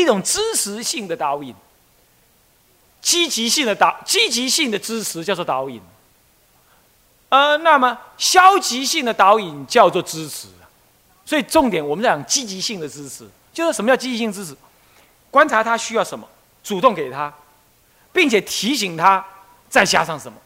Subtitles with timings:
[0.00, 1.54] 一种支持性的导引。
[3.00, 5.80] 积极性的导，积极性的支持叫做导引。
[7.30, 10.48] 呃，那么消极性的导引叫做支持。
[11.24, 14.54] 所以重点我们讲积极性的支持，就是什么叫积极性支持？
[15.30, 16.28] 观察他需要什么，
[16.62, 17.32] 主动给他，
[18.12, 19.24] 并且提醒他，
[19.68, 20.36] 再加上什么，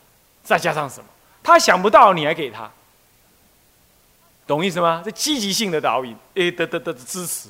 [0.45, 1.07] 再加上什么，
[1.43, 2.71] 他想不到你还给他，
[4.47, 5.03] 懂意思吗？
[5.05, 7.49] 这积极性的导引，诶，的的的支持，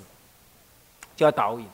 [1.16, 1.66] 叫导引。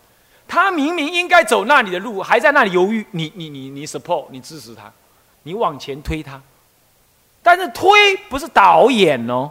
[0.51, 4.93] 他明明应该走那里的路，还在那里犹豫，你你你你 support，你支持他，
[5.45, 6.43] 你往前推他。
[7.41, 9.49] 但是推不是导演哦，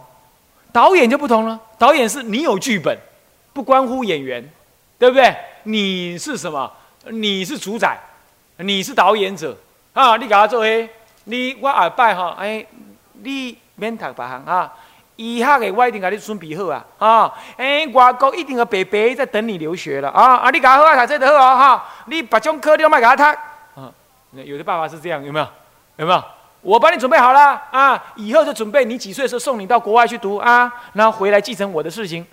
[0.74, 1.58] 导演就不同了。
[1.78, 3.00] 导演是你有剧本，
[3.54, 4.44] 不关乎演员，
[5.00, 5.34] 对不对？
[5.64, 6.70] 你是什么？
[7.06, 7.98] 你是主宰，
[8.58, 9.58] 你是导演者
[9.94, 10.18] 啊！
[10.18, 10.90] 你给他做嘿，
[11.24, 12.66] 你我下拜哈，哎，
[13.14, 14.74] 你免读别行啊，
[15.22, 16.86] 以下的我一定给你准备好啊！
[16.98, 20.38] 啊，哎，外国一定有白白在等你留学了啊！
[20.38, 21.86] 啊，你给他好啊，读这就好哈！
[22.06, 23.92] 你把种科你都卖给他读啊！
[24.32, 25.48] 有的爸爸是这样，有没有？
[25.98, 26.24] 有没有？
[26.62, 28.02] 我帮你准备好了啊！
[28.16, 32.26] 以后就准备你几岁的时候送你到国外去读啊，然后回来继承我的事情。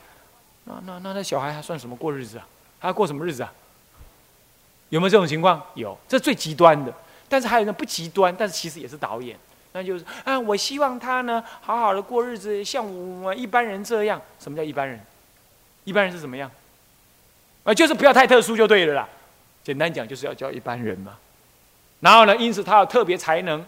[0.63, 2.47] 那那那那小孩还算什么过日子啊？
[2.81, 3.53] 他过什么日子啊？
[4.91, 5.61] 有没有这种情况？
[5.75, 6.93] 有，这最极端的。
[7.29, 9.37] 但是还有那不极端，但是其实也是导演，
[9.77, 14.21] 那就是啊，我希望他呢好好的过日子，像我们一般人这样。
[14.41, 14.99] 什么叫一般人？
[15.85, 16.51] 一般人是怎么样？
[17.65, 19.09] 啊，就是不要太特殊就对了啦。
[19.63, 21.13] 简单讲，就是要教一般人嘛。
[22.01, 23.65] 然后呢，因此他有特别才能。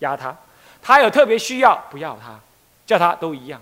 [0.00, 0.32] 压他，
[0.80, 2.38] 他有特别需要，不要他，
[2.86, 3.60] 叫他都一样。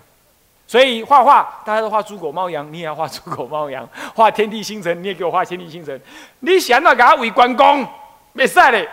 [0.67, 5.99] 所以画画，大家都画猪狗猫羊，你也要画猪狗猫羊；画天地星辰，你也给我画天地星辰。
[6.41, 7.83] 你想那给他为关公，
[8.33, 8.87] 没使嘞。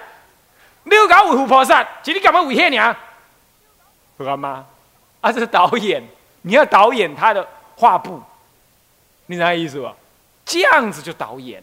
[1.05, 2.95] 你又给他为佛菩萨，今你干嘛为遐娘？
[4.17, 4.65] 不干吗？
[5.21, 6.03] 啊，这是导演，
[6.43, 8.23] 你要导演他的画布，
[9.27, 9.95] 你啥意思吧？
[10.47, 11.63] 这样子就导演。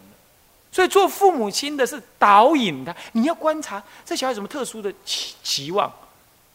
[0.72, 5.92] 所以做父母亲的是导引他，你要观察这小孩什么特殊的期期望，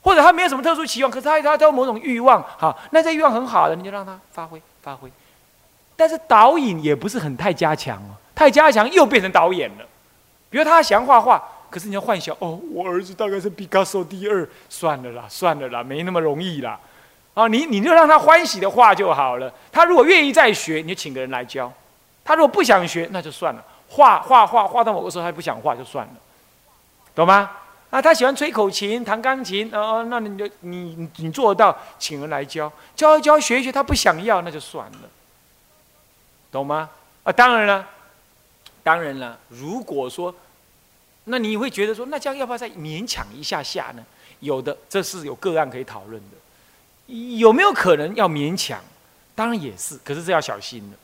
[0.01, 5.11] 或者他没有什么特殊期望，可是他他他有某种欲望，好，那这欲望很好的，你就让他发挥发挥。
[5.97, 9.85] 但是导引也不是很太加强哦，太加强又变成导演了。
[10.49, 16.79] 比如他想画画，可是你要幻想哦，我儿子大概是毕加索第二，算了啦，算了啦，没那么容易啦。
[17.35, 19.53] 啊，你你就让他欢喜的画就好了。
[19.71, 21.69] 他如果愿意再学，你就请个人来教；
[22.25, 23.63] 他如果不想学，那就算了。
[23.89, 26.15] 画画画画到某个时候，他不想画就算了，
[27.15, 27.51] 懂吗？
[27.91, 34.99] 啊，他喜欢吹口琴、弹钢琴，哦哦，那你就你你做得到，请人来教，教一教，学一学，他不想要，那就算了，
[36.51, 36.91] 懂吗？
[37.23, 37.87] 啊，当然了，
[38.83, 40.35] 当然了，如果说，
[41.29, 44.05] 那你会觉得说，那这样要不要再勉强一下下呢？
[44.41, 48.79] 有的，这是有个案可以讨论的，有没有可能要勉强？
[49.35, 50.97] 当然也是，可是这要小心了。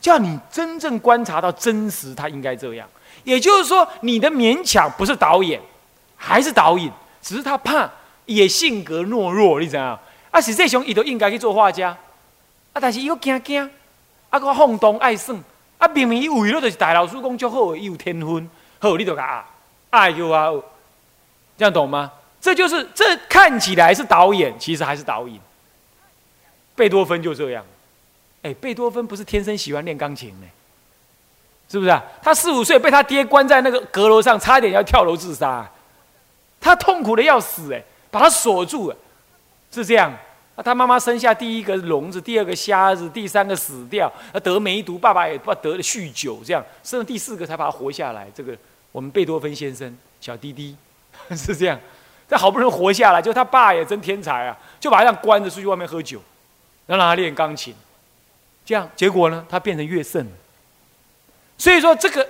[0.00, 2.88] 叫你真正观察到真实，他应该这样。
[3.24, 5.60] 也就是说，你的勉强不是导演，
[6.16, 6.92] 还是导演，
[7.22, 7.90] 只是他怕
[8.26, 9.98] 也性格懦弱，你知道
[10.30, 11.96] 啊，实际上伊都应该去做画家，
[12.72, 13.70] 啊，但是伊又惊惊，
[14.30, 15.42] 啊，个放东爱算，
[15.78, 19.44] 啊，明明伊为了就是大老师工作好，伊有天分，好，你就啊，
[19.90, 20.50] 哎呦啊，
[21.56, 22.12] 这样懂吗？
[22.40, 25.40] 这就是这看起来是导演，其实还是导演。
[26.74, 27.64] 贝多芬就这样。
[28.42, 30.46] 哎，贝多芬不是天生喜欢练钢琴呢，
[31.68, 32.04] 是不是啊？
[32.22, 35.68] 他四五岁被他爹关在那个阁楼上，差点要跳楼自杀，
[36.60, 38.96] 他痛苦的要死哎，把他锁住了，
[39.72, 40.12] 是这样。
[40.56, 44.10] 啊，他妈妈生下第一个聋子，第二个瞎子，第三个死掉，
[44.42, 48.26] 得梅毒，爸爸也不得了酗酒，这样生了第四个才把他活下来。
[48.34, 48.56] 这个
[48.90, 50.74] 我们贝多芬先生小弟弟
[51.36, 51.78] 是这样，
[52.28, 56.20] 这好不容易活下来，就他爸也真天才啊，就把他关着出去外面喝酒，
[56.86, 57.74] 让他练钢琴。
[58.64, 59.44] 这样结果呢？
[59.48, 60.26] 他变成乐圣。
[61.58, 62.26] 所以说，这个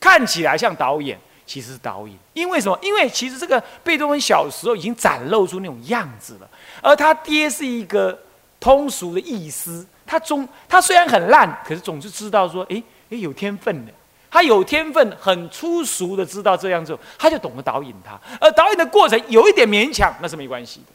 [0.00, 2.16] 看起来像导演，其实是导演。
[2.34, 2.78] 因为什么？
[2.82, 6.48] 因为其实这个贝多芬小时候已经展露出那种样子了。
[6.82, 8.18] 而他爹是一个
[8.60, 13.92] 通俗的意思，他总他虽然很烂，可是总是知道说，哎哎，有天分的。
[14.28, 18.20] 他有天分，很粗俗的知道这样做，他就懂得导引他。
[18.38, 20.86] 而导演的过程有一点勉强，那是没关系的。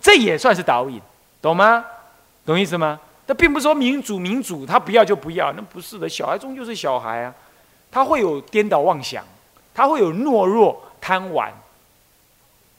[0.00, 1.00] 这也算是导引，
[1.40, 1.82] 懂吗？
[2.44, 3.00] 懂意思吗？
[3.26, 6.06] 他并不是说民主民主，他不要就不要，那不是的。
[6.06, 7.34] 小孩终究是小孩啊，
[7.90, 9.24] 他会有颠倒妄想，
[9.76, 11.52] 他会有懦弱贪玩，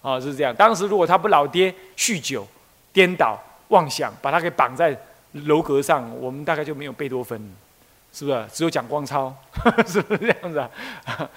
[0.01, 0.53] 啊，是这样。
[0.55, 2.47] 当时如果他不老爹酗酒、
[2.91, 4.97] 颠倒妄想，把他给绑在
[5.31, 7.39] 楼阁上，我们大概就没有贝多芬，
[8.11, 8.45] 是不是？
[8.51, 9.31] 只有蒋光超，
[9.85, 10.69] 是不是这样子啊？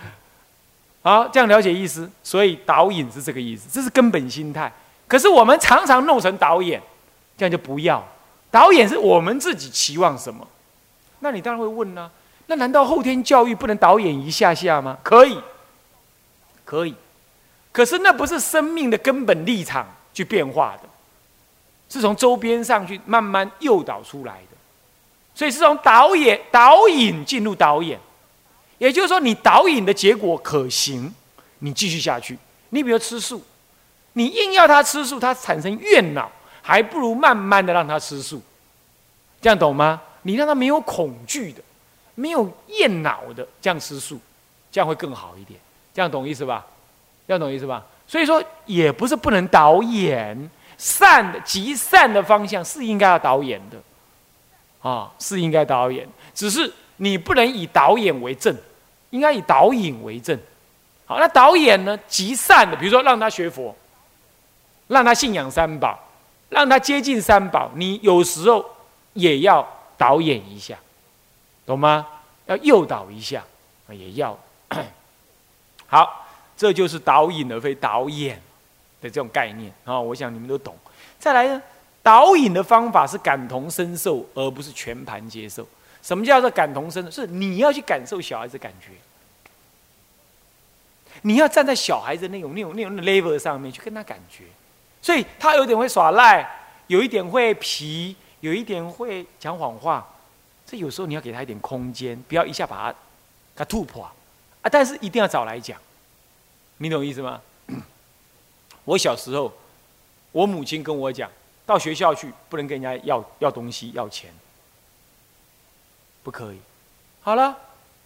[1.02, 2.10] 好，这样了解意思。
[2.22, 4.72] 所以导演是这个意思，这是根本心态。
[5.06, 6.80] 可是我们常常弄成导演，
[7.36, 8.02] 这样就不要。
[8.50, 10.48] 导演是我们自己期望什么？
[11.18, 12.10] 那你当然会问呢？
[12.46, 14.98] 那难道后天教育不能导演一下下吗？
[15.02, 15.38] 可以，
[16.70, 16.94] 可以。
[17.72, 20.88] 可是那不是生命的根本立场去变化的，
[21.88, 24.56] 是从周边上去慢慢诱导出来的。
[25.34, 27.98] 所以是从导演导引进入导演，
[28.78, 31.12] 也就是说，你导引的结果可行，
[31.58, 32.38] 你继续下去。
[32.68, 33.42] 你比如吃素，
[34.12, 36.30] 你硬要他吃素，他产生怨恼，
[36.62, 38.40] 还不如慢慢的让他吃素。
[39.40, 40.00] 这样懂吗？
[40.22, 41.62] 你让他没有恐惧的，
[42.14, 44.20] 没有厌恼的，这样吃素，
[44.70, 45.58] 这样会更好一点。
[45.94, 46.66] 这样懂意思吧？
[47.26, 47.84] 这样懂意思吧？
[48.06, 53.78] 所以说，也不是不能导演，善的极善的方向是应该要导演的。
[54.88, 58.56] 啊，是应该导演，只是你不能以导演为正，
[59.10, 60.38] 应该以导引为正。
[61.04, 63.76] 好，那导演呢，极善的，比如说让他学佛，
[64.88, 65.98] 让他信仰三宝，
[66.48, 68.64] 让他接近三宝，你有时候
[69.12, 70.78] 也要导演一下，
[71.66, 72.06] 懂吗？
[72.46, 73.44] 要诱导一下，
[73.90, 74.38] 也要。
[75.90, 76.26] 好，
[76.56, 78.40] 这就是导引而非导演
[79.02, 80.74] 的这种概念啊，我想你们都懂。
[81.18, 81.60] 再来呢？
[82.02, 85.66] 导引的方法是感同身受，而不是全盘接受。
[86.00, 87.10] 什么叫做感同身受？
[87.10, 88.92] 是你要去感受小孩子感觉，
[91.22, 94.44] 你要站在小孩子那种、那种、那种 level 上面去跟他感觉。
[95.02, 96.48] 所以他有点会耍赖，
[96.86, 100.06] 有一点会皮，有一点会讲谎话。
[100.64, 102.98] 这有时候你要给他一点空间，不要一下把他给
[103.56, 104.08] 他吐破
[104.62, 104.68] 啊！
[104.70, 105.80] 但是一定要早来讲，
[106.78, 107.40] 你懂意思吗？
[108.84, 109.52] 我小时候，
[110.32, 111.30] 我母亲跟我讲。
[111.66, 114.28] 到学校去，不能跟人家要要东西、要钱，
[116.24, 116.58] 不可以。
[117.20, 117.56] 好了，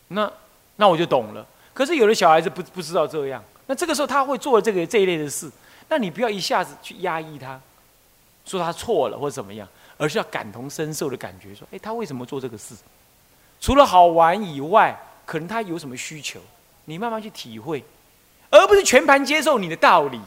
[0.08, 0.30] 那
[0.76, 1.46] 那我就懂了。
[1.72, 5.50] 可是有的小孩子不不知道这样，那这个时候他会做这个这一类的事，
[5.88, 7.58] 那你不要一下子去压抑他，
[8.44, 9.66] 说他错了或者怎么样，
[9.96, 12.74] 而是要感同身受的感觉，说：哎，他为什么做这个事？
[13.62, 16.40] 除了好玩以外，可能他有什么需求？
[16.86, 17.82] 你慢慢去体会，
[18.50, 20.20] 而不是全盘接受你的道理。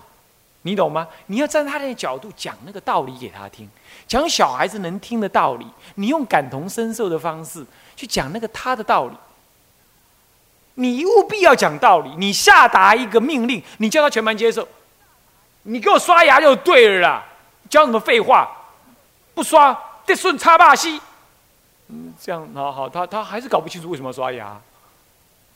[0.64, 1.08] 你懂吗？
[1.28, 3.70] 你要站在他的角度讲那个道理给他听，
[4.06, 5.66] 讲小孩子能听的道理。
[5.96, 7.66] 你用感同身受的方式
[7.96, 9.16] 去讲那个他的道理。
[10.74, 12.10] 你务必要讲道理。
[12.18, 14.68] 你下达一个命令，你叫他全盘接受。
[15.64, 17.26] 你给我刷牙就对了啦，
[17.70, 18.50] 讲什么废话？
[19.34, 21.00] 不刷，得顺插把戏。
[21.88, 24.60] 嗯，这样好好，他他还是搞不清楚为什么要刷牙。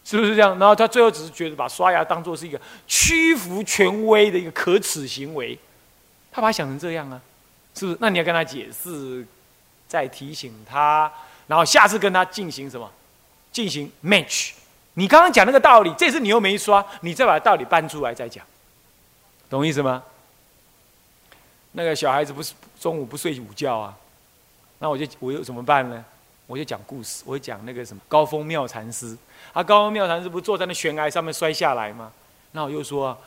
[0.04, 0.58] 是不是这样？
[0.60, 5.58] 然后他最后只是觉得把刷牙当做是一个屈服权威的一个可耻行为，
[6.32, 7.22] 他把它想成这样啊？
[7.76, 7.98] 是不是？
[8.02, 9.26] 那你要跟他解释，
[9.88, 11.12] 再提醒他，
[11.48, 12.92] 然后下次跟他进行什么？
[13.52, 14.54] 进行 match。
[14.96, 18.46] 你刚刚讲那个道理，这次你又没刷，你再把道理搬出来再讲，
[19.50, 20.04] 懂意思吗？
[21.74, 23.98] 那个小孩子不是中午不睡午觉啊？
[24.80, 26.04] 那我就我又怎么办呢？
[26.52, 29.18] 我就讲故事，我就讲那个什么高峰妙禅师。
[29.54, 32.12] 啊，高峰妙禅师不坐在那悬崖上面摔下来吗？
[32.52, 33.18] 那我又说，啊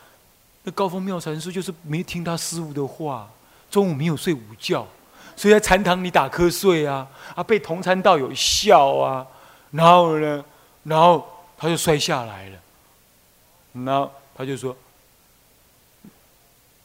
[0.65, 3.27] 那高峰妙禅师就是没听他师傅的话，
[3.71, 4.87] 中午没有睡午觉，
[5.35, 9.27] 所以在禅堂里打瞌睡啊，啊，被同参道友笑啊，
[9.71, 10.45] 然后呢，
[10.83, 11.27] 然后
[11.57, 12.59] 他就摔下来了。
[13.73, 14.77] 然后他就说，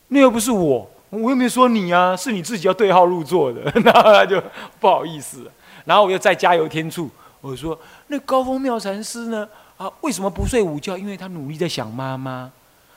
[0.07, 3.61] 那又不是我，我又没说你啊，是你自己要对号入座的。
[3.81, 4.41] 然后他就
[4.79, 5.49] 不好意思。
[5.89, 7.09] 然后我又再加油添醋，
[7.41, 7.75] 我说
[8.09, 9.49] 那高峰妙禅师呢？
[9.75, 10.95] 啊，为什么不睡午觉？
[10.95, 12.51] 因为他努力在想妈妈，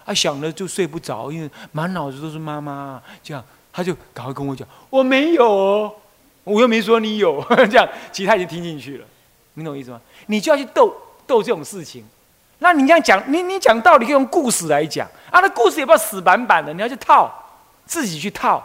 [0.05, 3.01] 啊，想了就睡不着，因为满脑子都是妈妈。
[3.23, 5.95] 这样他就赶快跟我讲，我没有，哦，
[6.45, 7.43] 我又没说你有。
[7.71, 9.07] 这样，其实他已经听进去了，
[9.55, 9.99] 你懂我意思吗？
[10.27, 10.95] 你就要去斗
[11.27, 12.05] 斗这种事情。
[12.59, 17.33] 那你这样讲，你你讲道理可以用故事来讲啊，那故事也不要死板板的，你要去套，
[17.87, 18.63] 自己去套，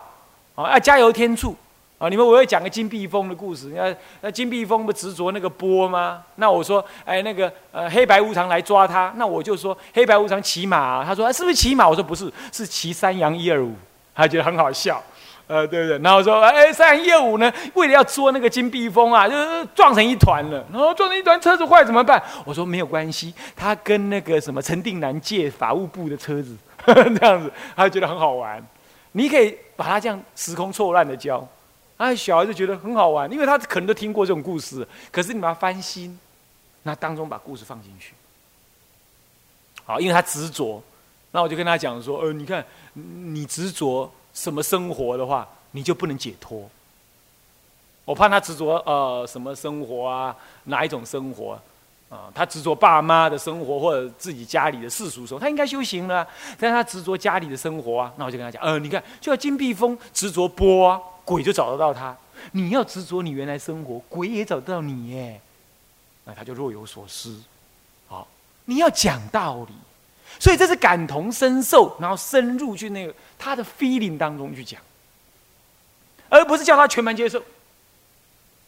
[0.54, 1.56] 啊，要加油添醋。
[1.98, 2.08] 啊！
[2.10, 3.68] 你们我会讲个金碧峰的故事。
[3.68, 6.22] 你看，那金碧峰不执着那个波吗？
[6.36, 9.12] 那我说，哎，那个呃，黑白无常来抓他。
[9.16, 11.04] 那我就说，黑白无常骑马。
[11.04, 11.90] 他说，是不是骑马？
[11.90, 13.74] 我说不是，是骑山羊一二五。
[14.14, 15.04] 他觉得很好笑，
[15.48, 15.98] 呃，对不对？
[16.00, 20.64] 然后说，哎，山羊一二五呢，为了要捉那个金碧峰啊，就是撞成一团了。
[20.72, 22.22] 然后撞成一团，车子坏怎么办？
[22.46, 28.64] 我说没有关系，他跟那个什么陈定南借法务部的车子， 这样子，他觉得很好玩。
[29.14, 31.48] 你可以把他这样时空错乱的教。
[31.98, 34.88] 啊，小孩子觉得很好玩，因为他可能都听过这种故事。
[35.12, 36.18] 可是你把它翻新，
[36.84, 38.14] 那当中把故事放进去，
[39.84, 40.82] 好，因为他执着，
[41.32, 42.64] 那我就跟他讲说：，呃，你看，
[42.94, 46.70] 你执着什么生活的话，你就不能解脱。
[48.06, 50.36] 我怕他执着呃什么生活啊，
[50.66, 51.60] 哪一种生活？
[52.10, 56.28] 啊他执着爸妈的生活或者自己家里的世俗生活，他应该修行了，
[56.60, 61.02] 但他执着家里的生活啊，那我就跟他讲：，呃，你看，就像金碧峰执着波啊。
[61.28, 62.16] 鬼就找得到他，
[62.54, 65.42] 你要执着你原来生活，鬼也找得到你耶。
[66.24, 67.44] 那他就若有所思。
[68.08, 68.26] 好，
[68.64, 69.74] 你要讲道理，
[70.40, 74.80] 所以这是感同身受，然后深入去那个他的 feeling 当中去讲，
[76.30, 77.44] 而不是叫他全盘接受。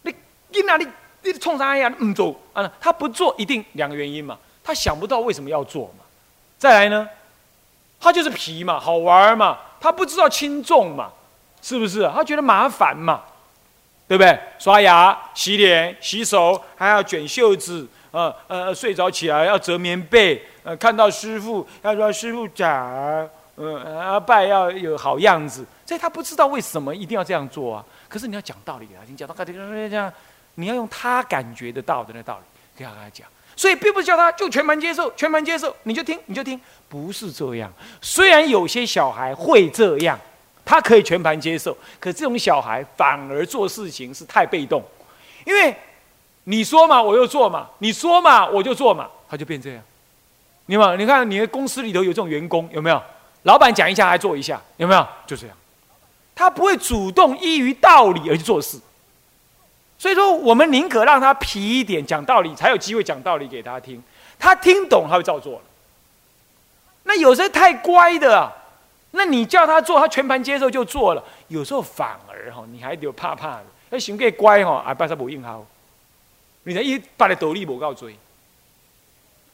[0.01, 0.13] 你
[0.49, 0.85] 你哪里
[1.23, 1.91] 你冲啥呀？
[2.01, 2.71] 唔做啊？
[2.79, 6.03] 他不做一定两个原因嘛，他想不到为什么要做嘛。
[6.57, 7.07] 再来呢，
[7.99, 11.11] 他就是皮嘛，好玩嘛，他不知道轻重嘛，
[11.61, 12.09] 是不是？
[12.13, 13.23] 他觉得麻烦嘛。
[14.07, 14.39] 对不对？
[14.57, 27.85] 刷牙、洗脸、洗手，还要卷袖子，呃呃，睡着起来要折棉被，呃，看到师傅要说师傅讲，呃，拜要有好样子，所以他不知道为什么一定要这样做啊。
[28.07, 29.53] 可是你要讲道理给他听，讲到这
[29.89, 30.11] 样，
[30.59, 32.43] 你要用他感觉得到的那道理
[32.77, 33.27] 给他跟他讲。
[33.55, 37.71] 所以并不是叫他就全盘接受，全盘接受，你就听你就听，不是这样。
[38.01, 40.19] 虽然有些小孩会这样。
[40.65, 44.83] 他可以全盘接受，可这种小孩反而做事情是太被动，
[45.43, 45.75] 因为
[46.43, 49.81] 你说嘛，我就做嘛；你说嘛，我就做嘛，他就变这样。
[50.67, 50.95] 你有？
[50.95, 53.01] 你看你的公司里头有这种员工有没有？
[53.43, 55.07] 老板讲一下还做一下，有没有？
[55.25, 55.57] 就这样，
[56.35, 58.79] 他不会主动依于道理而去做事。
[59.99, 64.01] 所以说，我们宁可让他皮一点，讲道理，才有机会讲道理给他听。
[64.39, 65.61] 他听懂，他会照做了。
[67.03, 68.51] 那有些太乖的啊。
[69.11, 71.23] 那你叫他做，他全盘接受就做了。
[71.47, 73.65] 有时候反而哈，你还得怕怕的。
[73.89, 75.65] 那行个乖哈，啊，巴萨不应好。
[76.63, 78.15] 你才一把的斗笠不告追，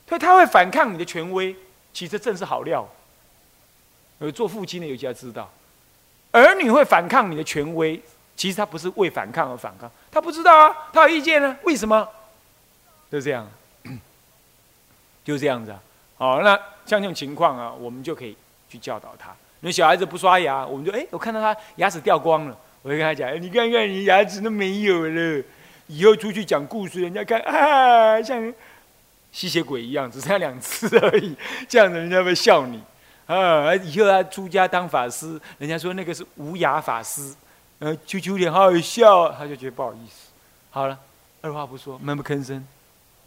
[0.09, 1.55] 所以他会反抗你的权威。
[1.93, 2.85] 其实正是好料。
[4.19, 5.49] 有做父亲的有些知道，
[6.31, 7.99] 儿女会反抗你的权威，
[8.35, 11.57] 其实他不是为反抗而反抗，他不知道啊，他有意见呢。
[11.63, 12.07] 为什么？
[13.12, 13.45] 就这样，
[15.25, 15.79] 就这样子啊。
[16.17, 16.55] 好，那
[16.86, 18.34] 像这种情况啊，我们就可以
[18.69, 19.36] 去教导他。
[19.60, 25.43] 那小孩子不刷牙，我们就哎，我看到他牙齿掉光了，我就跟他讲：“，你看看你牙齿都没有了，
[25.88, 28.53] 以后出去讲故事，人家看啊，像
[29.34, 31.36] 吸血鬼一样，只剩下两次而已，
[31.67, 32.81] 这样子人家会笑你
[33.25, 33.75] 啊。
[33.75, 37.36] 以后他出家当法师，人家说那个是无牙法师，
[37.79, 40.29] 呃，啾啾脸好好笑，他就觉得不好意思。
[40.72, 40.98] 好了，
[41.41, 42.65] 二话不说，闷不吭声。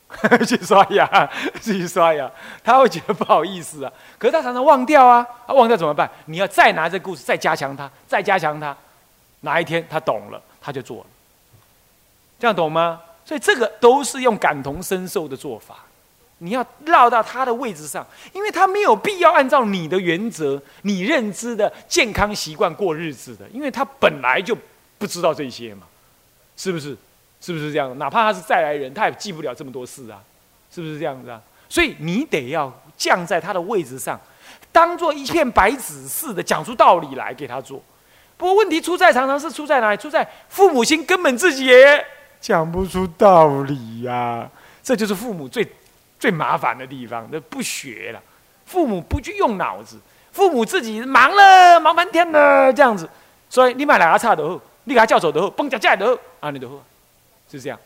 [0.48, 2.30] ”去刷牙， 自己刷牙，
[2.64, 3.92] 他会觉得不好意思啊。
[4.18, 6.10] 可是他常常忘掉啊，他忘掉怎么办？
[6.24, 8.74] 你要再拿这故事再加强他，再加强他。
[9.40, 11.06] 哪一天他懂了，他就做了。
[12.38, 13.02] 这样懂吗？
[13.24, 15.84] 所以这个都是用感同身受的做法。
[16.38, 24.56] 你要绕到他的位置上，因为他没有必要按照你的原则、你认知的健康习惯过日子的，因为他本来就
[24.98, 25.82] 不知道这些嘛，
[26.56, 26.96] 是不是？
[27.40, 27.96] 是不是这样？
[27.98, 30.20] 哪怕他是再来人，他也记不了这么多事啊，
[30.74, 31.40] 是不是这样子啊？
[31.68, 34.20] 所以你得要降在他的位置上，
[34.72, 37.80] 当做一片白纸似的讲出道理来给他做。
[38.36, 39.96] 不过问题出在常常是出在哪里？
[39.96, 42.04] 出在父母亲根本自己也
[42.40, 44.48] 讲不出道理呀。
[44.82, 45.64] 这就是父母最
[46.18, 48.22] 最麻烦的地方，那不学了，
[48.66, 49.98] 父母不去用脑子，
[50.32, 53.08] 父母自己忙了，忙半天了这样子。
[53.50, 56.82] 所以你买哪个差的后，你给他叫走的后，蹦脚架的后啊，你的后。
[57.50, 57.80] 是这样，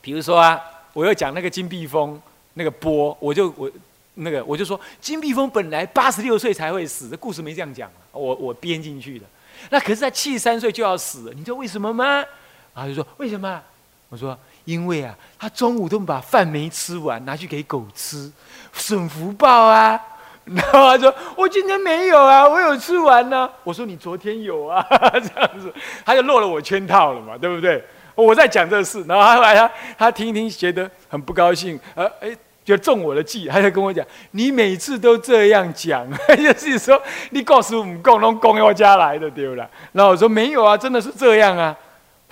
[0.00, 0.58] 比如说啊，
[0.94, 2.18] 我要讲那个金碧峰
[2.54, 3.70] 那个波，我就我
[4.14, 9.26] 那个我就说金碧峰本来八十六岁才会死，这故事没这样讲，我我编进去的。
[9.68, 12.24] 那可是他七十三岁就要死，你知道为什么吗？
[12.72, 13.62] 啊就说为什么？
[14.08, 18.30] 我说因为啊，他中午都把饭没吃完，拿去给狗吃，
[18.72, 20.00] 损福报啊。
[20.44, 23.48] 然后他说我今天没有啊，我有吃完呢。
[23.62, 25.72] 我说你昨天有啊， 这样子
[26.04, 27.84] 他就落了我圈套了嘛，对不对？
[28.16, 37.00] 我在讲这事，然后后来他他听一听，觉得很不高兴，呃，哎，就中我的计，他就跟我讲：“你每次都这样讲， 就是说
[37.30, 41.76] 你告诉我们共同供我家来的丢了。”然后我说：“没有啊，真的是这样啊。”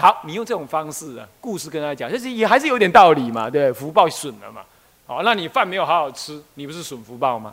[0.00, 4.62] 好，你用这种方式啊，故事跟他讲，就是也还是有点道理嘛，对福报损了嘛。
[5.08, 7.52] 好，那你饭没有好好吃，你不是损福报吗？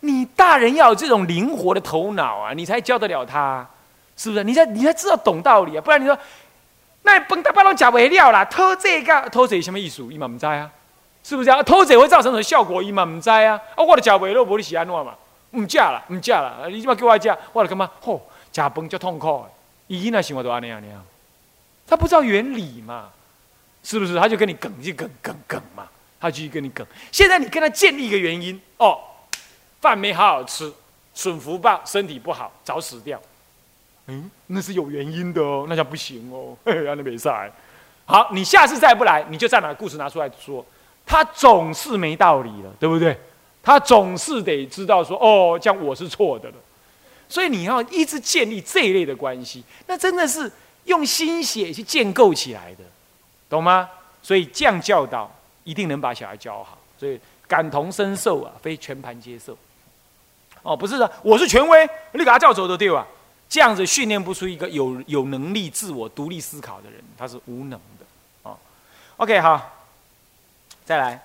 [0.00, 3.66] 你大人要有这种灵活的头脑啊，你才教得了他，
[4.18, 4.44] 是不是？
[4.44, 6.16] 你才你才知道懂道理啊，不然你说。
[7.02, 10.02] 那饭大半都吃不了啦，偷这个偷这什么意思？
[10.10, 10.70] 伊嘛唔知啊，
[11.24, 11.62] 是不是啊？
[11.62, 12.82] 偷这会造成什么效果？
[12.82, 13.58] 伊嘛唔知啊。
[13.74, 15.14] 啊，我都吃不了，无你是安怎嘛？
[15.52, 16.56] 唔食啦，唔食啦。
[16.68, 17.36] 你怎么叫我食？
[17.54, 18.20] 我就感觉吼，
[18.52, 19.42] 吃饭就痛苦。
[19.86, 21.00] 伊那想法都安尼安尼啊。
[21.88, 23.08] 他不知道原理嘛？
[23.82, 24.16] 是不是？
[24.16, 25.88] 他就跟你梗就梗梗梗嘛。
[26.20, 26.86] 他继续跟你梗。
[27.10, 28.98] 现在你跟他建立一个原因哦，
[29.80, 30.72] 饭没好好吃，
[31.14, 33.20] 损福报，身体不好，早死掉。
[34.08, 37.50] 嗯，那是有原因的哦，那叫不行哦， 让你没赛。
[38.04, 40.64] 好，你下次再不来，你就再把故事拿出来说。
[41.06, 43.18] 他总是没道理了，对不对？
[43.62, 46.54] 他总是得知道说，哦，这样我是错的了。
[47.28, 50.50] 所以你要一直建立这一类的关系，那真的是
[50.88, 52.82] 用心血去建构起来的，
[53.48, 53.88] 懂吗？
[54.22, 55.30] 所以这样教导
[55.62, 56.76] 一定能把小孩教好。
[56.98, 59.56] 所以感同身受啊，非全盘接受。
[60.62, 63.06] 哦，不是的，我是权威，你给他叫走的对吧？
[63.48, 68.04] 这样子训练不出一个有有能力自我独立思考的人，他是无能的。
[68.42, 68.58] 哦
[69.16, 69.86] ，OK，好，
[70.84, 71.22] 再来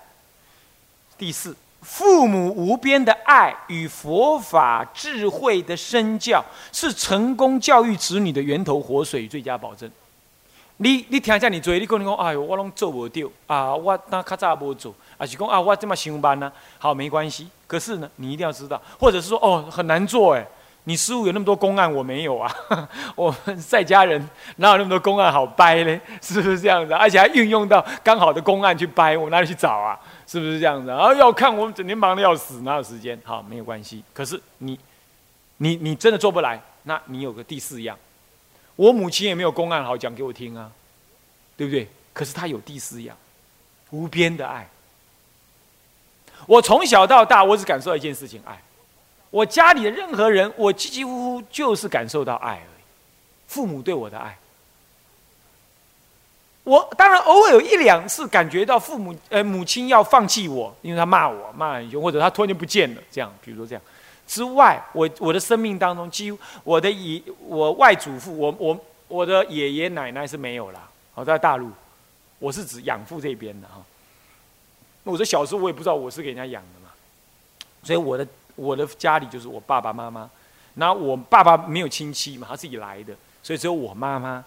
[1.18, 1.54] 第四。
[1.84, 9.88] 父母无边的爱与佛法智慧的身教，是成功教育子女的源头活水最佳保证。
[10.78, 16.50] 你你听一下，你嘴，你可能讲，哎呦，我拢做不到啊，我那较早无做，还是讲啊，我这么上班呢？
[16.78, 17.46] 好，没关系。
[17.66, 20.44] 可是呢，你一定要知道，或者是说，哦，很难做哎。
[20.86, 22.54] 你师傅有那么多公案，我没有啊。
[23.16, 26.00] 我们在家人哪有那么多公案好掰呢？
[26.20, 26.92] 是不是这样子？
[26.92, 29.98] 而且还运用到刚好的公案去掰，我哪里去找啊？
[30.26, 30.90] 是不是这样子？
[30.90, 33.18] 啊，要看我们整天忙的要死，哪有时间？
[33.24, 34.04] 好，没有关系。
[34.12, 34.78] 可是你，
[35.56, 37.98] 你，你真的做不来，那你有个第四样。
[38.76, 40.70] 我母亲也没有公案好讲给我听啊，
[41.56, 41.88] 对不对？
[42.12, 43.16] 可是她有第四样，
[43.90, 44.68] 无边的爱。
[46.46, 48.60] 我从小到大，我只感受到一件事情：爱。
[49.34, 52.84] 我家里的任何人，我几几乎乎就是感受到爱而已。
[53.48, 54.38] 父母对我的爱，
[56.62, 63.82] 我当然偶尔有一两次感觉到父母呃母亲要放弃我，因为他骂我骂很凶，或者他突然间不见了，这样，比如说这样
[64.24, 70.80] 之外，我我的生命当中，几乎我的爷我外祖父，我我我的爷爷奶奶是没有了。
[71.12, 71.72] 好，在大陆，
[72.38, 73.82] 我是指养父这边的哈。
[75.02, 76.92] 我说小时候我也不知道我是给人家养的嘛，
[77.82, 78.24] 所以我的。
[78.56, 80.28] 我的家里就是我爸爸妈妈，
[80.74, 84.44] 那我爸爸没有亲戚嘛，他自己来的，所以只有我妈妈。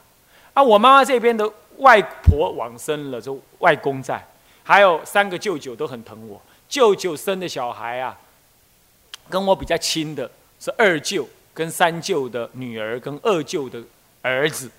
[0.53, 1.47] 啊，我妈妈这边的
[1.77, 4.25] 外婆往生了，就外公在，
[4.63, 6.41] 还有三个舅舅都很疼我。
[6.67, 8.17] 舅舅生的小孩啊，
[9.29, 13.81] 跟我比较亲的是二舅跟三舅的女儿跟二舅的
[14.21, 14.69] 儿子，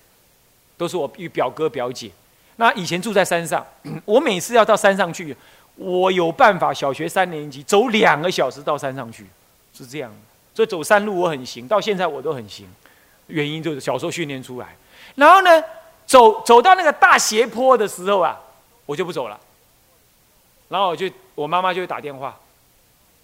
[0.77, 2.11] 都是我与表哥表姐。
[2.57, 3.65] 那以前住在山上，
[4.03, 5.35] 我每次要到山上去。
[5.79, 9.25] 我有办法，小学三年级走两个小时到山上去，
[9.73, 10.13] 是这样。
[10.53, 12.67] 所以走山路我很行，到现在我都很行。
[13.27, 14.75] 原因就是小时候训练出来。
[15.15, 15.63] 然后呢，
[16.05, 18.37] 走走到那个大斜坡的时候啊，
[18.85, 19.39] 我就不走了。
[20.67, 22.37] 然后我就我妈妈就会打电话，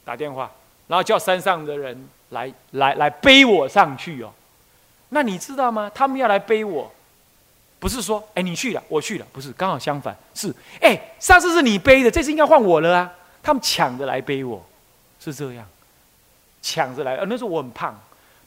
[0.06, 0.50] 打电话，
[0.88, 4.32] 然后叫山上的人来来来背我上去哦。
[5.10, 5.92] 那你知道吗？
[5.94, 6.90] 他们要来背我。
[7.78, 13.12] 不是说，哎，你去了，我去了，不是，刚好相反，是，哎，上次是你背的，这次应该换我了啊！
[13.44, 14.66] 他们抢着来背我，
[15.20, 15.68] 是这样，
[16.64, 17.16] 抢着来。
[17.18, 18.00] 呃，那时候我很胖，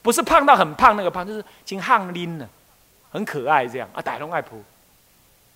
[0.03, 2.49] 不是胖到很胖那个胖，就是经汗拎了，
[3.13, 4.49] 很可爱这样啊，歹龙爱仆，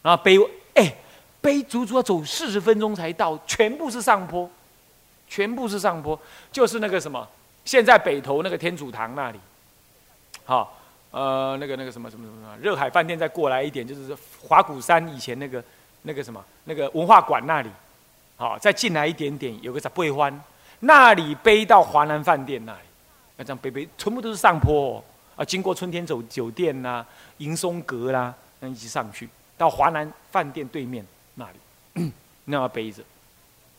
[0.02, 0.94] 然后背我，哎，
[1.40, 4.48] 背足足要走四十分钟才到，全部是上坡，
[5.26, 6.16] 全部是上坡，
[6.52, 7.26] 就是那个什么，
[7.64, 9.40] 现在北头那个天主堂那里，
[10.44, 10.78] 好。
[11.12, 15.62] 呃，那个那个什么什么什么什么热海饭店再过来一点，就是华谷山以前那个
[16.03, 17.68] 那个什么那个文化馆那里，
[18.37, 20.42] 好，再进来一点点，有个在背欢，
[20.81, 22.81] 那里背到华南饭店那里，
[23.37, 25.05] 那这样背背，全部都是上坡哦
[25.37, 27.05] 啊，经过春天走酒店呐、
[27.38, 31.46] 迎松阁啦，那一起上去到华南饭店对面那
[31.94, 32.11] 里，
[32.46, 33.03] 那要背着，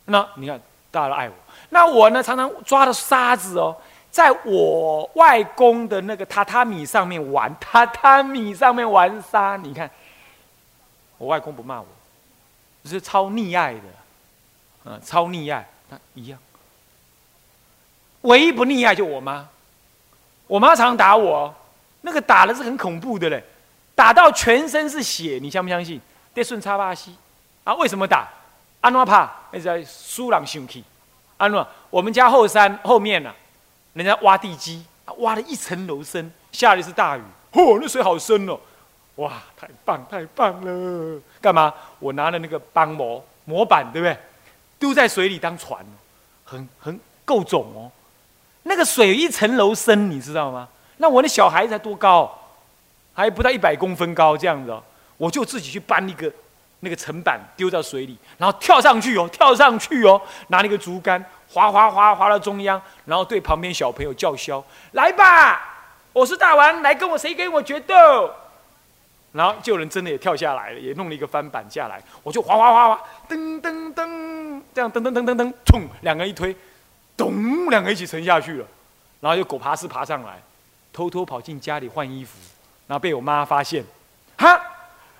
[0.04, 0.60] 那你看
[0.92, 1.34] 大家都爱我，
[1.70, 3.76] 那我呢常常抓的沙子哦。
[4.14, 9.90] 在我外公的那个榻榻米上面玩，榻榻米上面玩沙，你看，
[11.18, 11.86] 我外公不骂我，
[12.84, 13.80] 是超溺爱的，
[14.84, 16.38] 嗯，超溺爱，他一样。
[18.20, 19.48] 唯一不溺爱就我妈，
[20.46, 21.52] 我妈常打我，
[22.02, 23.42] 那个打的是很恐怖的嘞，
[23.96, 26.00] 打到全身是血，你相不相信？
[26.32, 27.16] 得顺插巴西，
[27.64, 28.28] 啊，为什么打？
[28.80, 30.84] 安诺怕，那在苏朗生气，
[31.36, 33.34] 安诺，我们家后山后面呢。
[33.94, 34.84] 人家挖地基，
[35.18, 38.58] 挖了一层楼深，下了一次大雨，嚯，那水好深哦！
[39.16, 41.20] 哇，太棒太棒了！
[41.40, 41.72] 干嘛？
[42.00, 44.16] 我拿了那个帮模模板，对不对？
[44.78, 45.84] 丢在水里当船，
[46.44, 47.90] 很很够重哦。
[48.64, 50.68] 那个水一层楼深，你知道吗？
[50.96, 52.36] 那我那小孩才多高？
[53.12, 54.82] 还不到一百公分高，这样子哦。
[55.16, 56.32] 我就自己去搬一个
[56.84, 61.24] 那个层板，丢到水里，然后跳上去哦，跳上去哦，拿那个竹竿。
[61.46, 67.94] 滑滑滑滑到中央，然后对旁边小朋友叫嚣：“来吧，我是大王，来跟我谁跟我决斗？”
[69.30, 76.56] 然后就有人真的也跳下来了，也弄了一个翻板下来，我就滑滑滑滑，噔噔噔，这样噔噔噔噔噔，冲，两个人一推，
[77.16, 78.66] 咚，两个一起沉下去了。
[79.20, 80.42] 然后就狗爬式爬上来，
[80.92, 82.36] 偷偷跑进家里换衣服，
[82.88, 83.84] 然后被我妈发现，
[84.38, 84.60] 哈，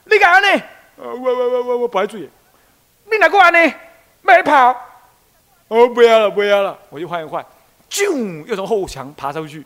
[0.02, 0.62] 你干啥呢？
[0.96, 2.28] 呃，我我我我我不爱注意，
[3.10, 3.74] 你哪过来呢？
[4.22, 4.74] 没跑。
[5.68, 7.44] 哦，不要了，不要了，我就换一换，
[7.90, 9.64] 啾，又从后墙爬上去，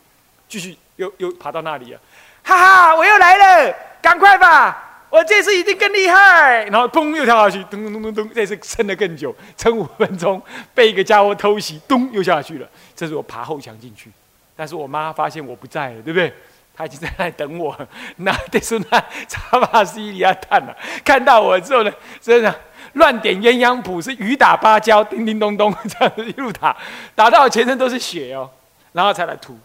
[0.49, 2.01] 继续又又爬到那里了，
[2.45, 6.65] 哈哈，我又来了，赶快吧，我这次一定更厉害。
[6.67, 10.41] 然后咚又跳下去，咚咚咚咚咚，这次撑得更久，撑五分钟，
[10.73, 12.69] 被一个家伙偷袭，咚又下去了。
[12.97, 14.11] 这是我爬后墙进去，
[14.57, 16.33] 但是我妈发现我不在了，对不对？
[16.79, 17.77] 他已经在那里等我。
[18.19, 22.55] 那这时候那查法师伊里亚探了，看到我之后呢，真的
[22.93, 26.77] 乱点鸳鸯谱，是雨打芭蕉，叮叮咚咚 这样子一路打，
[27.17, 28.49] 打到我全身都是血哦，
[28.93, 29.59] 然后才来吐。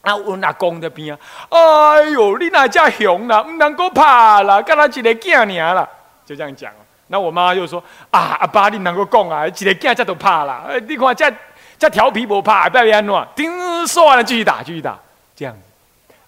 [0.00, 1.18] 啊，我阿公在边啊，
[1.50, 3.40] 哎呦，你哪叫熊啦？
[3.42, 5.88] 唔能够怕啦，干他一个囝娘啦，
[6.26, 6.72] 就这样讲。
[7.06, 9.46] 那我妈就说：啊，阿爸，你能够讲啊？
[9.46, 10.64] 一个囝这都怕啦？
[10.88, 11.32] 你看这
[11.78, 13.28] 这调皮不怕，不要安怎？
[13.36, 14.98] 叮，说完了继续打，继续打，
[15.36, 15.56] 这样。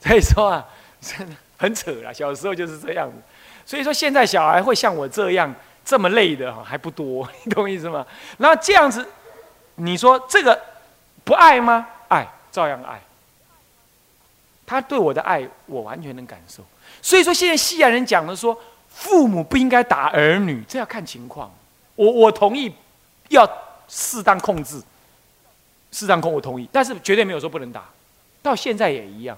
[0.05, 0.64] 所以说啊，
[1.01, 2.12] 真的很扯啦。
[2.12, 3.17] 小时候就是这样子。
[3.64, 5.53] 所以说现在小孩会像我这样
[5.85, 8.07] 这么累的还不多，你懂我意思吗？
[8.37, 9.07] 那这样子，
[9.77, 10.61] 你说这个
[11.25, 11.88] 不爱吗？
[12.09, 13.01] 爱，照样爱。
[14.67, 16.62] 他对我的爱，我完全能感受。
[17.01, 21.51] 所以说，现在西洋人讲的说，父母不应该打儿女，这要看情况。
[21.95, 22.75] 我我同意，
[23.29, 23.49] 要
[23.88, 24.83] 适当控制，
[25.93, 27.85] 适当控我同意，但是绝对没有说不能打。
[28.43, 29.37] 到现在也一样，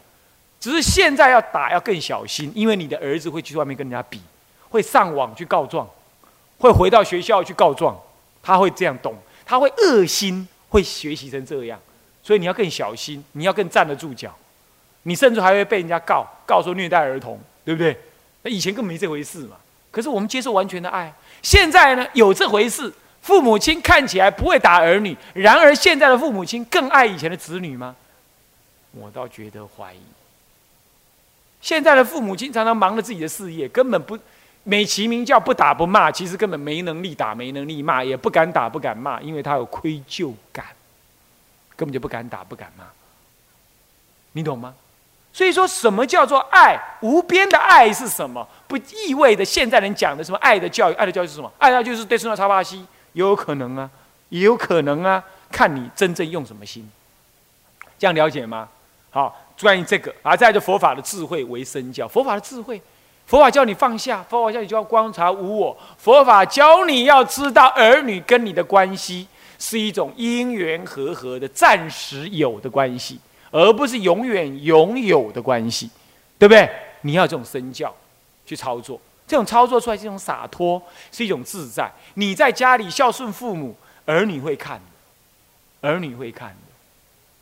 [0.59, 4.21] 只是现在要打要更小心，因为你的儿子会去外面跟人家比，
[4.69, 5.88] 会上网去告状，
[6.59, 7.97] 会回到学校去告状，
[8.42, 9.14] 他会这样懂，
[9.45, 11.79] 他会恶心，会学习成这样，
[12.23, 14.35] 所以你要更小心，你要更站得住脚。
[15.03, 17.97] 你甚至还会被人家告，告说虐待儿童，对不对？
[18.42, 19.57] 那以前根本没这回事嘛。
[19.92, 22.92] 可是我们接受完全的爱，现在呢有这回事。
[23.23, 27.97] 父母亲看起来不会打儿女，然而现在的父母亲更爱以前的子女吗？
[28.92, 29.99] 我倒觉得怀疑。
[31.66, 34.16] 现在的父母亲常常忙着自己的事业，根本不
[34.62, 40.64] 美其名叫不打不骂，其实根本没能力打，没能力骂，也不敢打不敢骂，因为他有愧疚感，
[41.74, 42.85] 根本就不敢打不敢骂。
[44.31, 44.74] 你懂吗？
[45.33, 46.79] 所以说什么叫做爱？
[47.00, 48.46] 无边的爱是什么？
[48.68, 50.94] 不意味着现在人讲的什么爱的教育？
[50.94, 51.52] 爱的教育是什么？
[51.59, 53.90] 爱的就是对圣那插巴西，也有可能啊，
[54.29, 56.88] 也有可能啊，看你真正用什么心。
[57.98, 58.68] 这样了解吗？
[59.16, 62.07] 好，关于这个，而再就佛法的智慧为身教。
[62.07, 62.79] 佛法的智慧，
[63.24, 65.74] 佛法教你放下，佛法教你就要观察无我。
[65.96, 69.26] 佛法教你要知道儿女跟你的关系
[69.59, 73.18] 是一种因缘和合的暂时有的关系。
[73.50, 75.88] 而不是永远拥有的关系，
[76.38, 76.68] 对不对？
[77.00, 77.94] 你要这种身教
[78.44, 81.90] 去操作，这种操作出来是一种洒脱，是一种自在。
[82.14, 83.74] 你在家里孝顺父母，
[84.05, 84.79] 儿女会看，
[85.81, 86.55] 儿女会看，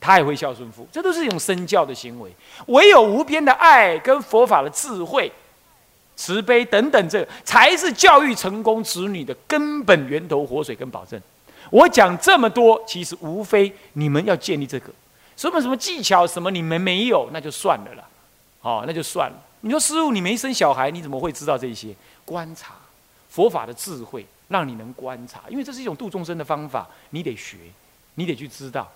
[0.04, 2.30] 他也会孝顺父，这都是一种身教的行为。
[2.66, 5.32] 唯有无边的爱跟佛法的智慧、
[6.14, 11.18] 慈悲等等，这才是教育成功子女的根本源头、活水跟保证。
[11.70, 14.92] 我讲这么多，其实无非你们要建立这个。
[15.38, 18.04] 什么什么技巧什么你们没有，那就算了啦，
[18.60, 19.36] 哦，那就算了。
[19.62, 21.94] 你说师傅，你没生小孩，你怎么会知道这些？
[22.26, 22.74] 观察
[23.30, 27.56] 佛法的智慧，让你能观察，因为这是一种度众生的方法，你得学，
[28.16, 28.86] 你得去知道。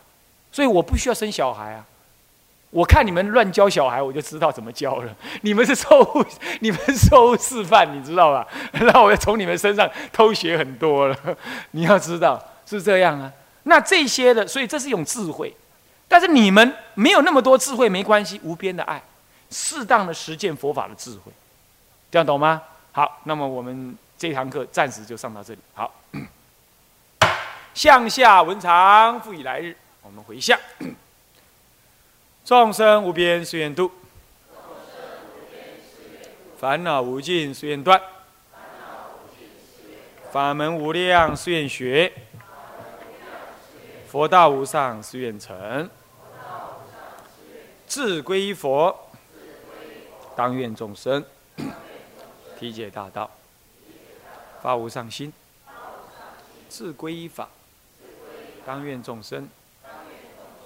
[0.50, 1.84] 所以我不需要生小孩啊，
[2.70, 5.14] 我看你们乱教小孩，我就知道怎么教了。
[5.42, 6.24] 你们是错误，
[6.60, 8.46] 你们错误示范，你知道吧？
[8.80, 11.16] 那我要从你们身上偷学很多了。
[11.72, 13.32] 你要知道是这样啊。
[13.64, 15.54] 那这些的，所以这是一种智慧。
[16.10, 19.02] 但是你们没有那么多智慧，没关系，无边的爱，
[19.50, 21.30] 适当的实践佛法的智慧，
[22.10, 22.62] 这样懂吗？
[22.92, 25.58] 好，那么我们这堂课暂时就上到这里。
[25.74, 25.92] 好，
[27.74, 29.76] 向下文长复以来日，
[30.08, 30.58] 我们回向。
[32.42, 33.92] 众生无边誓愿度，
[36.58, 38.00] 烦恼无尽誓愿断，
[40.32, 42.10] 法门无量誓愿学，
[44.08, 45.90] 佛道无上誓愿成。
[47.86, 49.10] 自归依佛，
[50.34, 51.22] 当愿众生。
[52.58, 53.30] 体解大道，
[54.62, 55.30] 发无上心；
[56.66, 57.50] 自归依法，
[58.64, 59.46] 当愿众生。